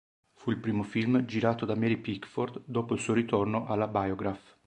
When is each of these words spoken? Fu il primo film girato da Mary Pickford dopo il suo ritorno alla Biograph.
Fu 0.33 0.49
il 0.49 0.57
primo 0.57 0.81
film 0.81 1.25
girato 1.25 1.63
da 1.63 1.75
Mary 1.75 1.97
Pickford 1.97 2.63
dopo 2.65 2.95
il 2.95 2.99
suo 2.99 3.13
ritorno 3.13 3.67
alla 3.67 3.87
Biograph. 3.87 4.57